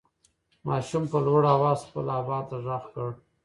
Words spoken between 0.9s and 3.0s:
په لوړ اواز خپل ابا ته غږ